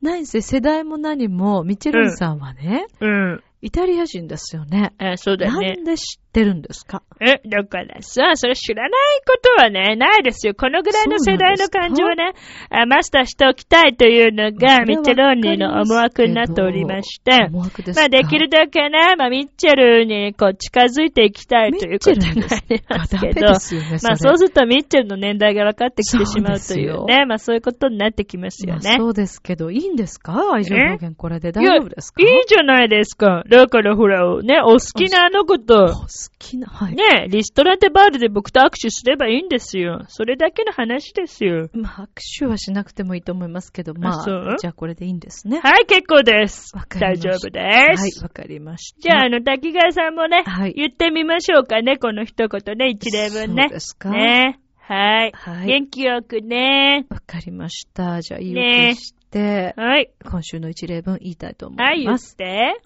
[0.00, 3.42] 何せ世代も何も、ミチェルンさんはね、うん。
[3.60, 4.92] イタリア人ですよね。
[4.98, 5.74] あ、そうだなね。
[5.80, 7.02] んで知ってるんですか？
[7.20, 8.90] え、だからさ、それ知らない
[9.26, 10.54] ことはね、ないですよ。
[10.54, 12.32] このぐらいの世代の感情をね、
[12.70, 17.96] あマスターしておきたいというのが、ミッチェローニーの思惑になっておりまして、思惑です。
[17.96, 28.80] かまあできるだけね、まあミッチェルにこう近づいていきたいということになりますけど、ね、まあそうするとミッチェルの年代が分かってきてしまうというね、まあそういうことになってきますよね。
[28.82, 30.32] まあそうですけど、いいんですか？
[30.52, 32.22] 愛情表現これで大丈夫ですか？
[32.22, 33.44] いいじゃないですか。
[33.48, 36.06] だからほら、ね、お好きなあの子おと、好
[36.38, 36.94] きな、はい。
[36.94, 40.04] ね、リストランテバールで僕と握手すればいいんですよ。
[40.08, 41.68] それだけの話ですよ。
[41.72, 42.08] まあ、握
[42.38, 44.48] 手はしなくてもいいと思いますけど、まそう？
[44.54, 45.60] あ、じゃあこれでいいんですね。
[45.62, 46.84] はい、結構ですわ。
[46.84, 48.18] かりました大丈夫です。
[48.18, 49.00] はい、わかりました。
[49.00, 53.74] じゃあ、あの、滝川さんもね、はい言ってみましょうかね、この一言ね、一例分ねそう。
[53.74, 54.10] ですか？
[54.10, 54.58] ね。
[54.78, 55.32] はい。
[55.32, 57.06] はい元気よくね。
[57.08, 58.20] わかりました。
[58.20, 60.10] じゃあ、言いね訳して、はい。
[60.24, 62.36] 今週の一例文言いたいと思はい、言っいます。
[62.36, 62.80] て。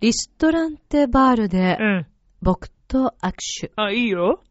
[0.00, 2.06] リストランテバールでうん。
[2.42, 3.70] 僕と握手。
[3.76, 4.42] あ、いいよ。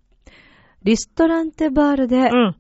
[0.84, 2.56] リストランテバールでうん。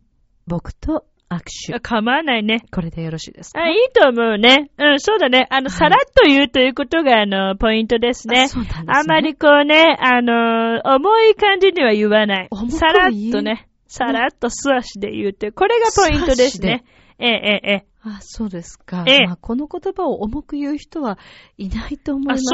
[0.46, 1.74] 僕と握手。
[1.74, 2.66] あ構わないね。
[2.72, 3.62] これでよろしいですか？
[3.62, 4.70] あ、いいと思うね。
[4.78, 5.48] うん、そうだね。
[5.50, 8.42] あの、はいさらっと言うということが、あの、ポイントですね。
[8.44, 12.72] あそうなんですねあんまりこうね、あの、重い感じには言わない重く。
[12.74, 16.84] さらっとね、さらっと素足で言うという、これがポイントですね。
[17.22, 17.86] ええ、ええ、ええ。
[18.04, 19.04] あ、そうですか。
[19.08, 21.20] ええまあ、この言葉を重く言う人は
[21.58, 22.50] いないと思いますし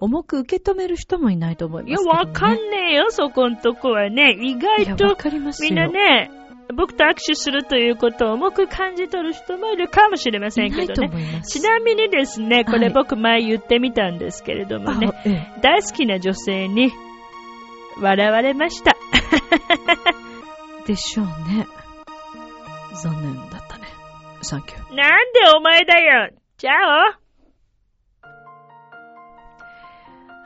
[0.00, 2.30] 重く受け止める人もいないと思いいや、ますけど、ね。
[2.30, 4.32] わかんねえよ、そこんとこはね。
[4.40, 5.70] 意い外と、かりますよ。
[5.70, 6.30] みんなね、
[6.74, 11.42] 僕と握手するということを重く感じ取る人もいるかもしれませんけどね。
[11.46, 16.92] ちなみにですね、こはいれ僕前言ってみたんですけれどもね、あええ大好きな女性に
[18.00, 18.96] 笑われました。
[20.86, 21.66] でしょうね。
[22.94, 23.47] 残念。
[24.42, 24.94] サンキュー。
[24.94, 27.18] なんでお前だよじゃあ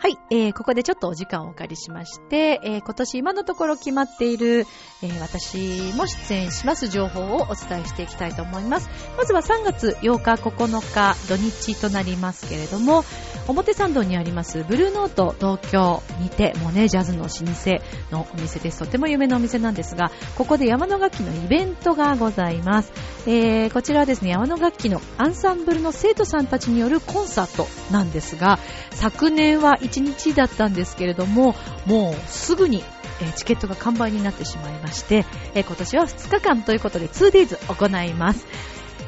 [0.02, 4.66] はい、えー、ここでちょっとお時間をお借りしまして、えー、今年今のところ決まっている、
[5.00, 8.90] えー、私も出演します情報をお伝えしていきたいと思います。
[9.16, 13.04] まずは3月8日、9日、土日となりますけれども、
[13.46, 17.80] 表参道にありますブルーノート東京にて、もうね、ジャズの老舗
[18.10, 18.80] のお店です。
[18.80, 22.92] とても有名なお店なんですが、ここで山の楽器のイベントがございます。
[23.26, 28.58] えー、こちらはですね、山の楽器のアンサンブルの生徒さんたちによるコンサートなんですが、
[28.90, 31.54] 昨年は1日だったんですけれども、
[31.86, 32.82] もうすぐに
[33.22, 38.46] えチケットが完売になってしまいまして、え今年は2日間ということで 2days 行います。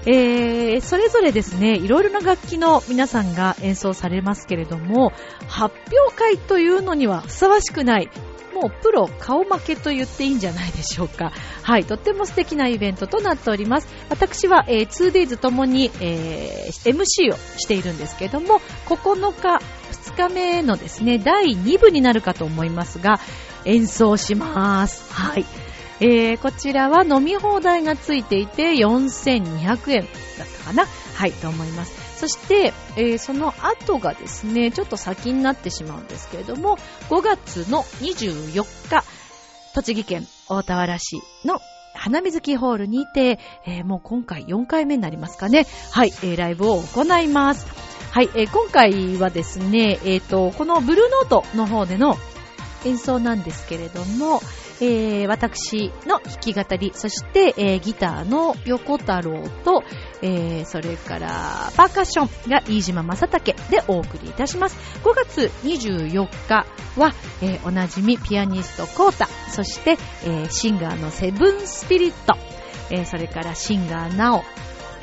[0.06, 5.12] えーそれぞれですね、いろいろな楽器の皆さんが演奏されますけれども、
[5.48, 8.10] 発表会というのにはふさわしくない、
[8.54, 11.32] もうプロ顔負けと言っていいんじゃないでしょうか。
[11.62, 13.88] はい、とっても素敵なイベントとなっております。
[14.08, 19.60] 私は、えー 2days ともに、えー MC をしているんですけれども、9日、
[20.12, 23.20] 2日目のですね、第2部になるかと思いますが、
[23.64, 25.12] 演奏します。
[25.12, 25.44] はい。
[26.00, 32.03] えー、こちらは飲み放題がついていて4200円だったかなはい、と思います。
[32.24, 36.78] そして、えーその後がですね、ちょっと先になってしまうんですけれども、
[37.10, 39.04] 5月の24日、
[39.74, 41.60] 栃木県大田原市の
[41.94, 45.66] 花水木ホールにて、えーもう今回4回目になりますかね。
[45.90, 47.66] はい、えーライブを行います。
[48.10, 52.16] はい、えー今回はですね、えっ、と、このブルーノートの方での
[52.86, 54.40] 演奏なんですけれども、
[54.80, 59.82] えー私の弾き語り、そして、えーギターの横太郎と、
[60.22, 61.28] えーそれから
[61.76, 64.76] パーカッションが飯島正竹でお送りいたします。
[65.02, 66.66] 5月24日
[66.96, 72.36] は、えーおなじみピアニストコータ、そして、えーシンガーのセブンスピリット、
[72.90, 74.44] えーそれからシンガーナオ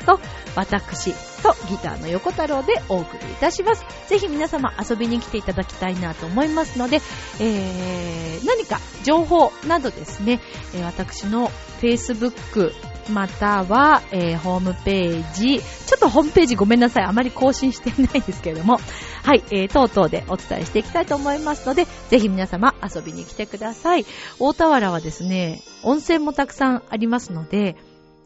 [0.02, 0.20] と
[0.54, 3.84] 私とギターの横太郎でお送りいたします。
[4.08, 7.00] ぜひ皆様遊びに来ていただきたいなと思いますので、
[7.40, 10.40] えー何か情報などですね、
[10.74, 11.50] え私の
[11.80, 12.72] Facebook
[13.10, 18.78] または、えーホームページ、ちょっとホームページごめんなさい、あまり更新してないんですけれども、
[19.22, 24.06] はい、えー、等々でお伝えしていきたいと思いますので、ぜひ皆様遊びに来てください。
[24.38, 27.76] 大田原はですね、温泉もたくさんありますので、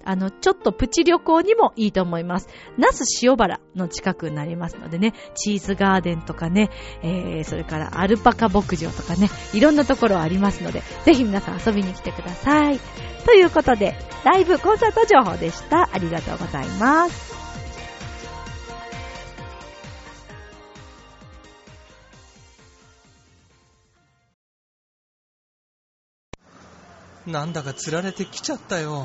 [0.06, 2.48] あの、ちょっとプチ旅行にもいいと思います。
[2.78, 6.70] 那須塩原の近くになりますのでね、チーズガーデンとかね、
[7.02, 12.78] えー、それからアルパカ牧場とかね、いろんなところありますので、ぜひ皆さん遊びに来てください。
[13.24, 15.90] ということで、ライブコンサート情報でした。
[15.92, 17.36] ありがとうございます。
[27.26, 29.04] なんだか釣られてきちゃったよ。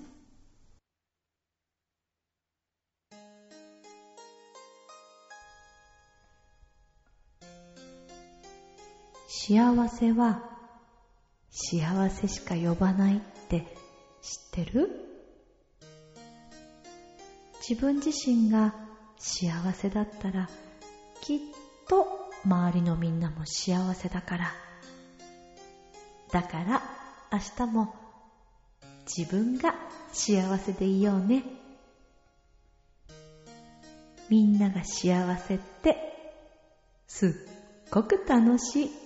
[9.53, 10.41] 幸せは
[11.49, 13.65] 幸せしか呼ばないって
[14.21, 14.89] 知ってる？
[17.59, 18.73] 自分自身が
[19.17, 20.49] 幸せだったら
[21.19, 21.39] きっ
[21.89, 24.53] と周りのみんなも幸せだから。
[26.31, 26.81] だから
[27.33, 27.93] 明日も
[29.05, 29.75] 自分が
[30.13, 31.43] 幸せでいようね。
[34.29, 35.97] みんなが幸せって
[37.05, 37.31] すっ
[37.91, 39.00] ごく楽しい。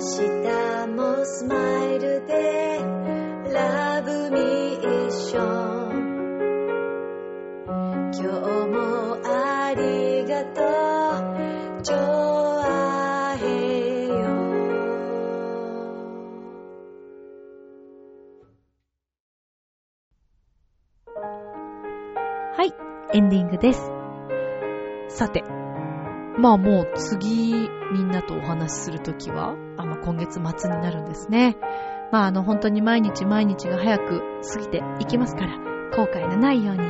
[0.00, 2.80] 日もスマイルで
[3.52, 6.00] ラブミーション
[8.10, 8.28] 今日
[8.66, 10.62] もありがと
[11.78, 14.14] うジョアヘヨ
[22.56, 22.72] はい
[23.12, 23.90] エンディングです。
[25.10, 25.44] さて
[26.38, 31.56] まあもう次みんなとお話しするときは、あまあ、今月末になるんですね。
[32.12, 34.22] まああの本当に毎日毎日が早く
[34.52, 35.58] 過ぎていきますから、
[35.96, 36.82] 後悔のないように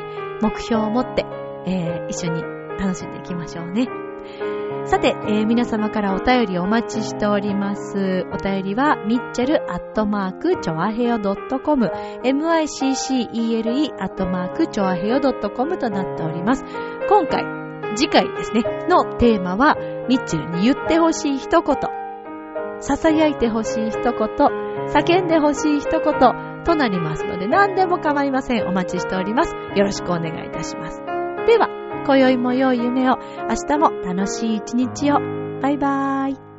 [0.42, 1.24] 目標を持って、
[1.66, 2.42] えー一緒に
[2.78, 3.88] 楽しんでいきましょうね。
[4.86, 8.26] さて、えー皆様からお便りお待ちしております。
[8.32, 11.90] お便りは、ミッチェルアットマーク、チョアヘヨ .com、
[12.22, 16.64] miccele アットマーク、チョアヘヨ .com となっております。
[17.08, 17.59] 今回、
[17.96, 19.76] 次回ですね、のテーマは、
[20.08, 21.76] ミッチェルに言ってほしい一言、
[22.80, 26.00] 囁いてほしい一言、叫んでほしい一言
[26.64, 28.66] となりますので、何でも構いません。
[28.66, 29.54] お待ちしております。
[29.76, 31.00] よろしくお願いいたします。
[31.46, 31.68] では、
[32.06, 33.18] 今宵も良い夢を、
[33.48, 35.18] 明日も楽しい一日を。
[35.60, 36.49] バイバーイ。